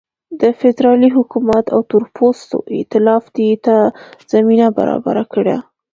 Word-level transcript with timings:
د 0.41 0.43
فدرالي 0.59 1.09
حکومت 1.17 1.65
او 1.75 1.79
تورپوستو 1.91 2.57
اېتلاف 2.77 3.23
دې 3.37 3.51
ته 3.65 3.75
زمینه 4.33 4.67
برابره 4.77 5.23
کړه. 5.33 5.57